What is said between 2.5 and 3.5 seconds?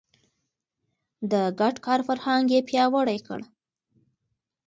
يې پياوړی کړ.